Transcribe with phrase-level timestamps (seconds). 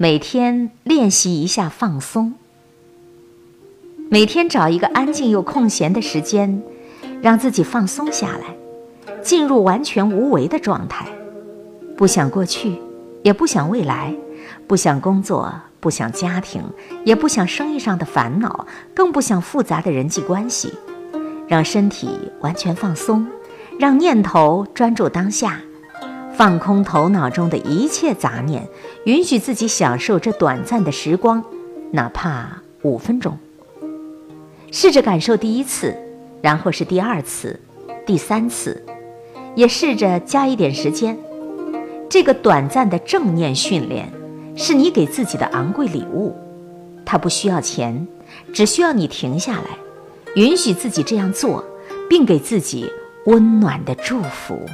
[0.00, 2.34] 每天练习一下放松。
[4.08, 6.62] 每天找一个安静又空闲的时间，
[7.20, 8.54] 让自己放松下来，
[9.22, 11.08] 进入完全无为的状态，
[11.96, 12.76] 不想过去，
[13.24, 14.14] 也不想未来，
[14.68, 16.62] 不想工作，不想家庭，
[17.04, 20.72] 也不想生意上的烦恼，更不想复杂的人际关系，
[21.48, 22.08] 让身体
[22.38, 23.26] 完全放松，
[23.80, 25.60] 让念头专注当下，
[26.38, 28.64] 放空头脑中的一切杂念，
[29.06, 31.42] 允许自己享受这短暂的时光，
[31.90, 33.36] 哪怕五分钟。
[34.70, 35.92] 试着感受第一次，
[36.40, 37.58] 然后是第二次、
[38.06, 38.80] 第三次，
[39.56, 41.18] 也试着加一点时间。
[42.08, 44.08] 这个短暂的正念训练，
[44.54, 46.36] 是你给自己的昂贵礼物。
[47.04, 48.06] 它不需要钱，
[48.52, 49.76] 只需要你停下来，
[50.36, 51.64] 允许自己这样做，
[52.08, 52.88] 并给自己
[53.26, 54.64] 温暖的祝福。